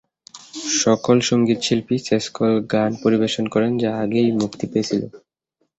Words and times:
সকল 0.81 1.17
সঙ্গীত 1.29 1.59
শিল্পী 1.61 1.95
সেসকল 1.99 2.51
গান 2.73 2.91
পরিবেশন 3.03 3.45
করেন 3.53 3.71
যা 3.77 3.89
আগেই 4.03 4.29
মুক্তি 4.39 4.65
পেয়েছিল। 4.71 5.01